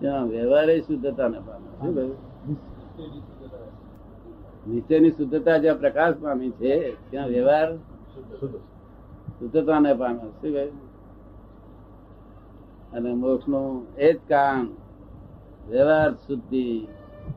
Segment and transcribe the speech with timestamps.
[0.00, 1.86] ત્યાં વ્યવહારે શુદ્ધતા ને પામે.
[4.80, 7.78] શું શુદ્ધતા જ્યાં પ્રકાશ પામી છે, ત્યાં વ્યવહાર
[9.38, 10.18] શુદ્ધતા ને પામે.
[10.18, 10.92] શું કહ્યું?
[12.92, 14.74] અને મોક્ષનું એ જ કામ
[15.68, 16.88] વ્યવહાર શુદ્ધિ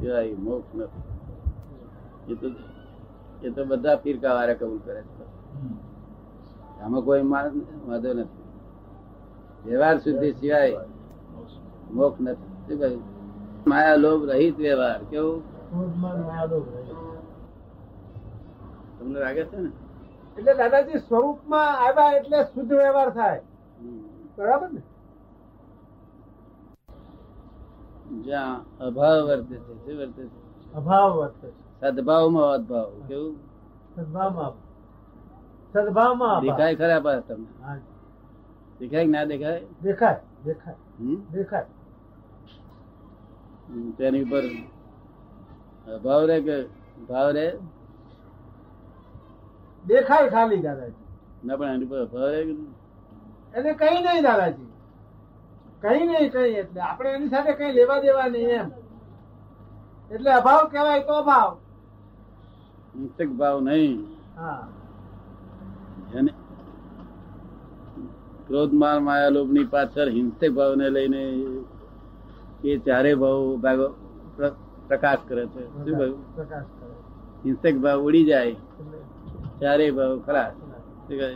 [0.00, 2.32] કહેવાય મોક્ષ નથી.
[2.32, 2.50] એ તો
[3.42, 5.24] એ તો બધા ફિરકા વાળા કબૂલ કરે છે.
[6.80, 8.44] આમાં કોઈ વાંધો નથી.
[9.64, 10.78] વ્યવહાર શુદ્ધિ સિવાય
[11.90, 12.48] મોક્ષ નથી.
[12.68, 13.02] શું કહ્યું?
[13.66, 15.00] માયા લોભ રહિત વ્યવહાર.
[15.10, 15.42] કેવું.
[18.98, 19.70] તમને લાગે છે ને?
[20.38, 23.40] એટલે દાદાજી સ્વરૂપમાં આવ્યા એટલે શુદ્ધ વ્યવહાર થાય.
[24.38, 24.82] બરાબર ને?
[28.22, 30.47] જ્યાં અભાવ વર્તે છે વર્તે છે.
[30.76, 31.48] અભાવ વર્તે
[31.80, 33.36] સદભાવમાં અદભાવ કેવું?
[33.96, 34.52] સદભાવમાં
[35.72, 36.40] સદભાવમાં.
[36.42, 37.80] દેખાય ખરા પાસ તમને?
[38.80, 39.60] દેખાય ના દેખાય?
[39.82, 40.76] દેખાય દેખાય.
[41.32, 41.66] દેખાય.
[43.98, 44.44] તેની ઉપર
[46.04, 46.56] ભાવ રે કે
[47.08, 47.46] ભાવ રે?
[49.86, 51.06] દેખાય ખાલી દાદાજી.
[51.44, 52.40] ના પણ એની પર ભાવ રે
[53.54, 54.68] એને કઈ નહીં દાદાજી.
[55.82, 56.52] કઈ નહીં કઈ.
[56.62, 58.70] એટલે આપણે એની સાથે કઈ લેવા દેવા નહીં એમ.
[60.10, 61.48] એટલે અભાવ કહેવાય તો અભાવ.
[62.96, 63.96] હિંસક ભાવ નહીં.
[64.38, 64.60] હા.
[66.14, 66.32] એને
[68.46, 71.22] ક્રોધ માર માયા લોભની પાછળ હિંસક ભાવ ને લઈને
[72.64, 73.40] એ ચારે ભાવ
[74.88, 75.64] પ્રકાશ કરે છે.
[75.74, 76.12] શું ભાવ
[77.44, 78.54] હિંસક ભાવ ઉડી જાય.
[79.60, 81.30] ચારે ભાવ ખરા શું કહે?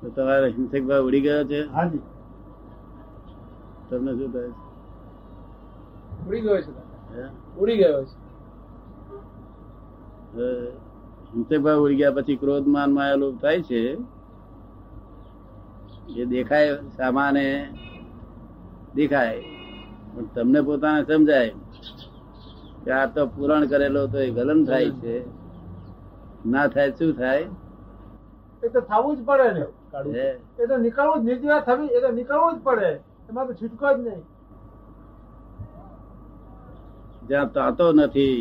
[0.00, 1.60] તો તમારો હિંસક ભાવ ઉડી ગયો છે?
[3.90, 4.50] તમને શું થાય
[6.28, 6.72] ઉડી ગયો છે.
[7.58, 8.14] ઉડી ગયો છે.
[10.36, 11.74] હે?
[11.74, 13.98] ઉડી ગયા પછી ક્રોધ માન માયા લોભ થાય છે.
[16.16, 17.72] એ દેખાય સામાને
[18.94, 19.40] દેખાય.
[20.14, 21.50] પણ તમને પોતાને સમજાય
[22.84, 25.24] કે આ તો પૂરણ કરેલો તો એ ગલન થાય છે.
[26.46, 27.40] ના થાય શું થાય?
[28.64, 29.64] એ તો થવું જ પડે ને.
[30.58, 33.00] એ તો નીકળવું જ નિર્જવા થવી એ તો નીકળવું જ પડે.
[33.28, 34.22] એમાં તો છૂટકો જ નહીં.
[37.28, 38.38] જ્યાં તાતો નથી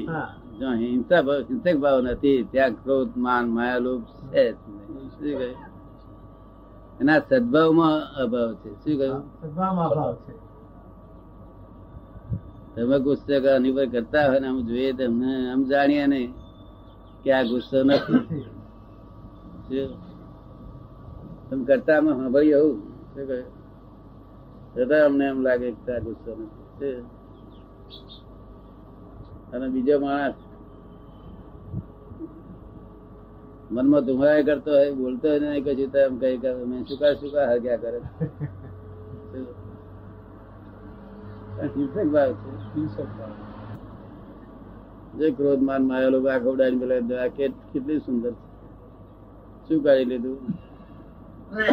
[0.59, 4.01] જ્યાં હિંસા ભાવ હિંસક ભાવ નથી ત્યાં ક્રોધ માન માયાલુપ
[4.31, 4.43] છે
[5.13, 5.57] શું કહ્યું?
[7.01, 8.69] એના સદભાવમાં અભાવ છે.
[8.81, 9.23] શું કહ્યું?
[9.41, 10.33] સદભાવમાં અભાવ છે.
[12.73, 15.03] તમે ગુસ્સે પર કરતા હોય ને આમ જોઈએ તો
[15.53, 16.31] આમ જાણીએ નહીં
[17.23, 18.45] કે આ ગુસ્સો નથી.
[21.47, 22.77] તમે કરતા અમે સાંભળીએ એવું
[23.11, 23.51] શું કહ્યું?
[24.73, 27.01] છતાં અમને એમ લાગે કે આ ગુસ્સો નથી?
[29.53, 30.37] અને બીજો માણસ
[33.71, 36.37] મનમાં ધુમાયા કરતો હોય બોલતો હોય નહીં કશું તો એમ કઈ
[36.69, 37.99] મેં સુકા સુકા હગ્યા કરે
[41.67, 42.49] હિંસક ભાવ છે.
[42.73, 43.33] હિંસક ભાવ.
[45.13, 48.41] જે ક્રોધ માન માયેલો લોકો ખવડાવી પેલા આ કેટલી સુંદર છે.
[49.65, 50.37] શું કાઢી લીધું?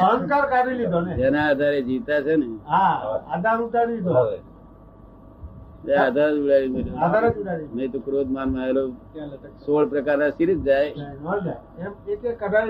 [0.02, 1.12] અહંકાર કાઢી લીધો ને?
[1.14, 2.94] જેના આધારે જીતા છે ને હા
[3.28, 4.12] આધાર ઉતારી લીધો.
[4.20, 4.38] હવે
[5.88, 6.68] આધાર જ ઉડાડી
[7.74, 8.54] નહીં તો ક્રોધ માન.
[9.66, 10.94] સોળ પ્રકારના સિરીજ જાય.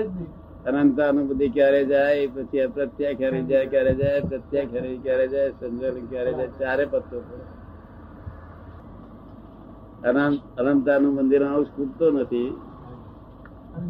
[0.07, 0.27] નહીં.
[0.65, 6.33] અનંતાનુભૂતિ ક્યારે જાય પછી અપ્રત્યા ક્યારે જાય ક્યારે જાય પ્રત્યા ક્યારે ક્યારે જાય સંજોલ ક્યારે
[6.33, 7.17] જાય ચારે પત્તો
[10.09, 12.49] અનંત અનંતાનું મંદિર આવું ખૂટતો નથી.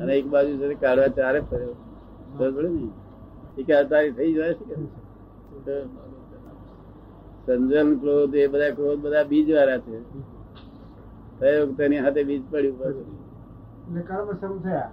[0.02, 1.76] અને એક બાજુ સુધી કાઢવા ચારે ફર્યો.
[2.38, 2.88] ખબર પડે ને?
[3.58, 4.82] એ કે અતારી થઈ જાય છે
[7.52, 9.96] સંજન ક્રોધ એ બધા ક્રોધ બધા બીજ વાળા છે
[11.40, 12.78] થયો તેની હાથે બીજ પડ્યું
[14.04, 14.90] કર્મ શરૂ થયા?